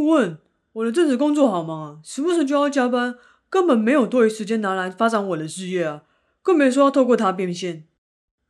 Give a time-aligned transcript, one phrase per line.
[0.00, 0.38] 顾问，
[0.72, 3.16] 我的正职工作好忙啊，时不时就要加班，
[3.50, 6.04] 根本没有多余时间拿来发展我的事业啊，
[6.40, 7.84] 更别说要透过它变现。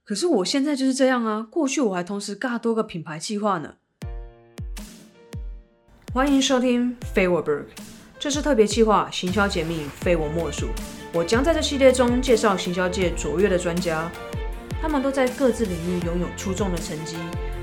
[0.04, 3.74] 可是我现在就是这样啊，过去我还同时尬多个品牌计划呢。
[6.14, 7.64] 欢迎收听非我 Berg，
[8.20, 10.68] 这是特别计划，行销解密非我莫属。
[11.12, 14.08] 我将在这系列中介绍行销界卓越的专家，
[14.80, 17.16] 他们都在各自领域拥有出众的成绩，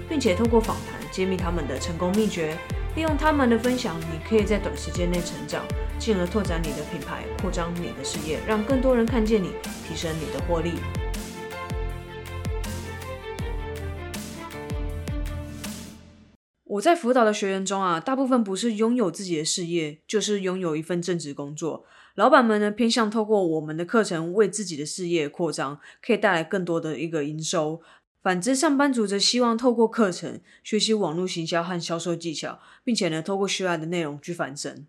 [0.10, 2.58] 并且透过访谈揭秘他们的成功秘诀。
[2.96, 5.64] 利用他们的分享，你可以在短时间内成长，
[6.00, 9.52] 进而拓展你的品牌，扩张你的事业，让更多人看见你，
[9.88, 10.72] 提升你的获利。
[16.64, 21.86] 我在辅导的学员中啊，大部分不是拥有自己的事业，就是拥有一份正职工作。
[22.16, 27.82] 老板们呢，偏向透过我们的课程为自己的事业扩张，可以带来更多的一个营收。
[28.28, 34.86] 反之，上班族则希望透过课程学习网络行销和销售技巧，并且呢，透过学来的内容去翻身。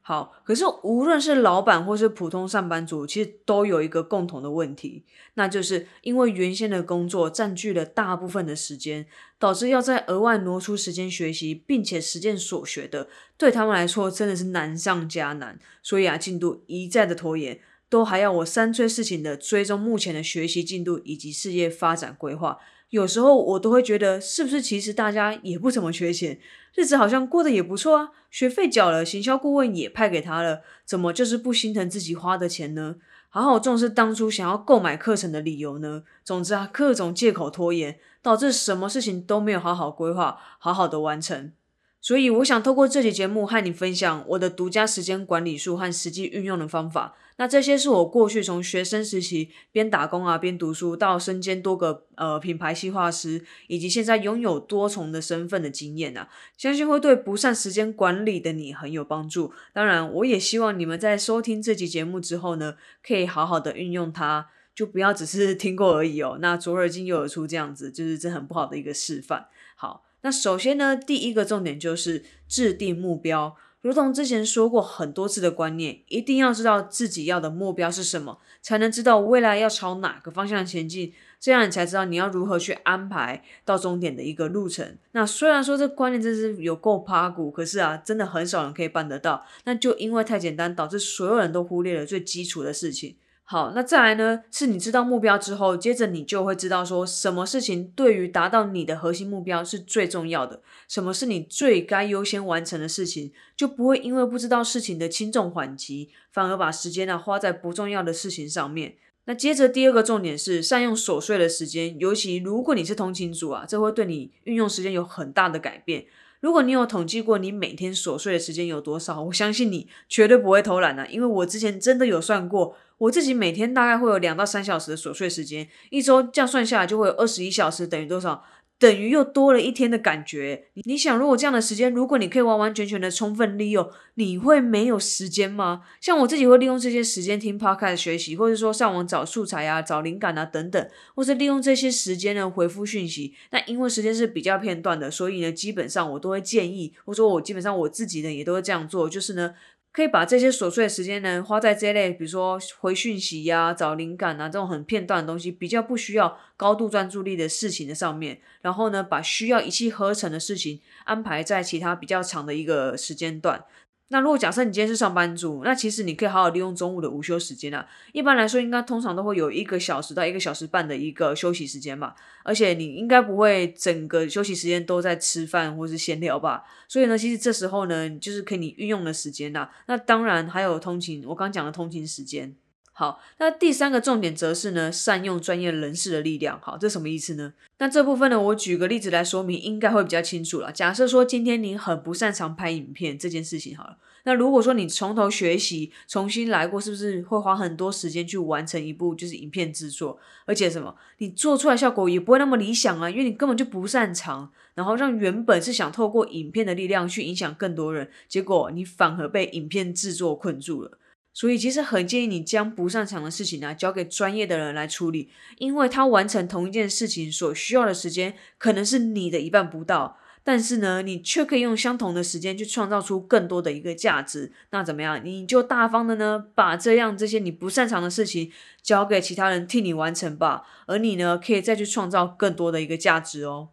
[0.00, 5.04] 好，可是无论是老板或是普通上班族，其实都有一个共同的问题，
[5.34, 9.06] 那就是因为原先的工作占据了大部分的时间，
[9.38, 15.58] 导致要在额外挪出时间学习，并且实践所学的，对他们来说真的是难上加难。
[15.82, 22.58] 所以啊，进度一再的拖延，都还要我三催四请的追踪目前的学习进度以及事业发展规划。
[22.90, 26.40] 有时候我都会觉得，是不是其实大家也不怎么缺钱，
[26.74, 32.96] 日子好像过得也不错啊，学费缴了，行销顾问也派给他了，怎么就是不心疼自己花的钱呢？
[33.28, 36.04] 好好重视当初想要购买课程的理由呢？
[36.24, 41.52] 总之啊，各种借口拖延，导致什么事情都没有好好规划，好好的完成。
[42.00, 47.16] 所以，我想透过这期节目和你分享我的独家时间管理术和实际运用的方法。
[47.40, 59.52] 那这些是我过去从学生时期边打工啊边读书，到身兼多个呃品牌计划师，以及现在拥有多重的身份的经验啊，相信会对不善时间管理的你很有帮助。
[59.72, 62.74] 当然，我也希望你们在收听这期节目之后呢，
[63.06, 66.38] 可以好好的运用它，就不要只是听过而已哦。
[66.40, 69.46] 那左耳进右耳出这样子，就是这很不好的一个示范。
[69.76, 73.56] 好，那首先呢，第一个重点就是制定目标。
[73.80, 81.12] 如同之前说过很多次的观念，一定要知道自己要的目标是什么，才能知道未来要朝哪个方向前进。
[81.38, 84.98] 这样你才知道你要如何去安排到终点的一个路程。
[85.12, 89.46] 那虽然说这观念真是有够趴骨，可是啊，真的很少人可以办得到。
[89.62, 93.14] 那就因为太简单，导致所有人都忽略了最基础的事情。
[93.50, 94.42] 好，那再来呢？
[94.50, 108.96] 是你知道目标之后，接着你就会知道说，什么事情对于达到你的核心目标是最重要的，什么是你最该优先完成的事情，就不会因为不知道事情的轻重缓急，反而把时间呢花在不重要的事情上面。
[109.24, 116.04] 那接着第二个重点是善用琐碎的时间，尤其如果你是通勤族啊，这会对你运用时间有很大的改变。
[116.40, 122.76] 如果你有统计过你每天琐碎的时间有多少，我相信你绝对不会偷懒的，因为我之前真的有算过。
[122.98, 128.44] 我自己每天大概会有两到三小时的琐碎时间，一周这样算下来就会有二十一小时，等于多少？
[128.78, 130.66] 等于又多了一天的感觉。
[130.84, 135.82] 你想，如果这样的时间，如果你可以完完全全的充分利用，你会没有时间吗？
[136.00, 143.34] 像我自己会利用这些时间听 podcast 学习，或者说上网找素材啊、找灵感啊等等，或是利用这些时间呢回复讯息。
[143.50, 149.54] 那因为时间是比较片段的，所以呢，基本上我都会建议，或者说我基本上我自己呢也都会这样做，就是呢。
[149.98, 158.40] 可以把这些琐碎的时间呢花在这类，比如说回讯息呀、找灵感啊这种很片段的东西，比较不需要高度专注力的事情的上面。
[158.60, 163.64] 然后呢，把需要一气呵成的事情安排在其他比较长的一个时间段。
[164.10, 167.86] 那如果假设你今天是上班族，那其实你可以好好利用中午的午休时间啊。
[168.12, 172.14] 一般来说，应该通常都会有一个小时到一个小时半的一个休息时间吧。
[172.42, 176.64] 而且你应该不会整个休息时间都在吃饭或是闲聊吧。
[176.88, 179.68] 所以呢，其实这时候呢，就是可以你运用的时间呐。
[179.86, 182.56] 那当然还有通勤，我刚讲的通勤时间。
[182.98, 186.58] 好，那第三个重点则是呢，善用专业人士的力量。
[186.60, 187.52] 好，这什么意思呢？
[187.78, 190.72] 那这部分呢，我举个例子来说明，应该会比较清楚了。
[190.72, 200.18] 假设说今天你很不擅长拍影片这件事情，好了，那如果说你从头学习，重新来过，是不是会花很多时间去完成一部就是影片制作？
[200.44, 204.50] 而且什么，你做出来效果也不会那么理想啊，因为你根本就不擅长。
[204.74, 210.98] 然后让原本是想透过影片的力量去影响更多人，结果你反而被影片制作困住了。
[211.38, 224.52] 所以其实很建议你将不擅长的事情呢交给专业的人来处理，因为他完成同一件事情所需要的时间可能是你的一半不到，但是呢，你却可以用相同的时间去创造出更多的一个价值。
[224.70, 225.24] 那怎么样？
[225.24, 228.50] 你就大方的呢，把这样这些你不擅长的事情
[228.82, 233.68] 交给其他人替你完成吧，而你呢，可以再去创造更多的一个价值哦。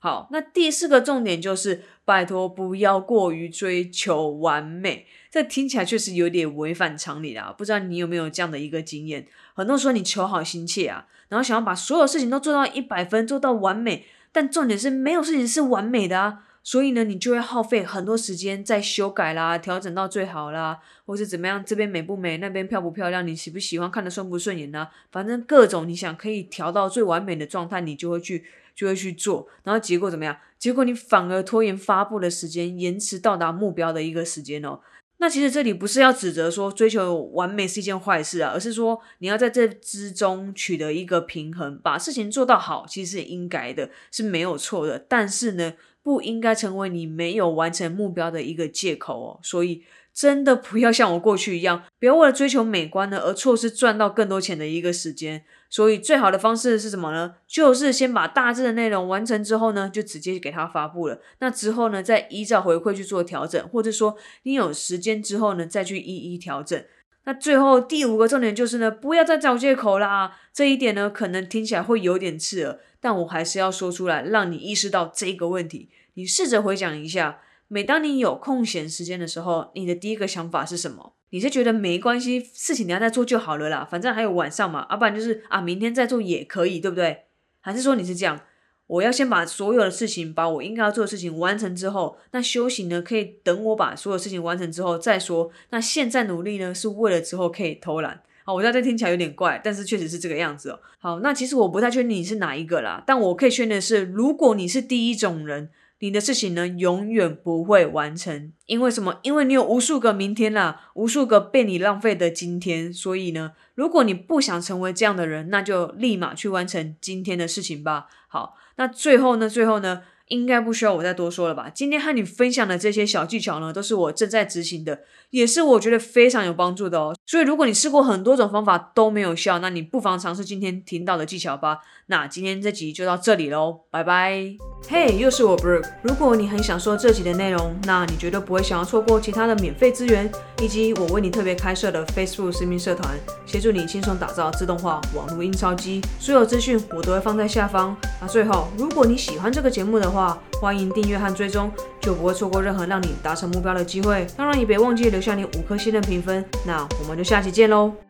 [0.00, 5.06] 好，那第四个重点就是拜托不要过于追求完美。
[5.30, 9.26] 这听起来确实有点违反常理啦，不知道你有没有这样的一个经验？
[9.54, 16.44] 很多时候你求好心切啊，然后想要把所有事情都做到一百分，做到完美，但重点是没有事情是完美的啊。
[16.62, 24.88] 所以呢，你就会耗费很多时间在修改啦、调整到最好啦，或是怎么样，这边美不美，那边漂不漂亮，你喜不喜欢，看得顺不顺眼呢？
[25.10, 28.44] 反正各种你想可以调到最完美的状态，你就会去
[28.78, 30.36] 就会去做，然后结果怎么样？
[30.56, 34.78] 结果你反而拖延发布的时间，延迟到达目标的一个时间哦。
[35.16, 44.96] 那其实这里不是要指责说追求完美是一件坏事啊，而是说你要在这之中取得一个平衡，把事情做到好，其实是应该的，是没有错的。
[45.08, 45.74] 但是呢，
[46.08, 49.40] 不应该成为你没有完成目标的一个借口哦。
[49.42, 49.84] 所以
[50.14, 55.44] 真的不要像我过去一样，不要为了追求美观呢而错失赚到更多钱的一个时间。
[55.68, 57.34] 所以最好的方式是什么呢？
[57.46, 61.20] 就是先把大致的内容完成之后呢，就直接给它发布了。
[61.40, 66.82] 那之后呢，再依照回馈去做调整，或者说你有时间之后呢，再去一一调整。
[67.24, 70.38] 那最后第五个重点就是呢，不要再找借口啦。
[70.54, 75.90] 这一点呢，可能听起来会有点刺耳，但我还是要说出来，让你意识到这个问题。
[76.14, 81.14] 你试着回想一下，每当你有空闲时间的时候，你的第一个想法是什么？
[81.30, 87.24] 你是觉得没关系，事情你要再做就好了啦，反正还有晚上嘛，要不然就是啊，明天再做也可以，对不对？
[87.60, 88.40] 还是说你是这样，
[88.86, 95.50] 我要先把所有的事情，把我应该要做的事情完成之后，那休息呢，可以等我把所有事情完成之后再说。
[95.68, 98.22] 那现在努力呢，是为了之后可以偷懒。
[98.48, 100.80] 好，我知道这听起来有点怪，但是确实是这个样子哦。
[100.98, 105.68] 好，那其实我不太确定你是哪一个啦，但我可以确定的是，如果你是第一种人。
[106.00, 109.18] 你的事情呢，永远不会完成，因为什么？
[109.22, 112.92] 因为你有无数个明天啦，无数个被你浪费的今天。
[112.92, 118.06] 所以呢，如果你不想成为这样的人，那就立马去完成今天的事情吧。
[118.28, 120.02] 好，那最后呢，最后呢？
[120.28, 121.70] 应该不需要我再多说了吧？
[121.74, 127.16] 今天和你分享的这些小技巧呢，都是我正在执行的，也是我觉得非常有帮助的哦。
[127.26, 131.78] 所以如果你试过很多种方法都没有效，那你不妨尝试今天听到的技巧吧。
[132.06, 134.42] 那今天这集就到这里喽，拜拜。
[134.88, 135.86] 嘿，又是我 Brooke。
[136.02, 140.30] 如果你很想说这集的内容，那你绝对不会想要错过其他的免费资源，
[140.62, 146.00] 以及我为你特别开设的 Facebook 私密社团，协助你轻松打造自动化网络印钞机。
[146.18, 147.94] 所有资讯我都会放在下方。
[148.20, 151.70] 那最后，如果你喜欢这个节目的话话，欢迎订阅和追踪，
[152.00, 154.26] 就不会错过任何让你达成目标的机会。
[154.36, 156.44] 当然，也别忘记留下你五颗星的评分。
[156.66, 158.07] 那我们就下期见喽！